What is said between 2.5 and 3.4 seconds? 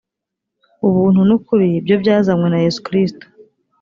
yesu kristo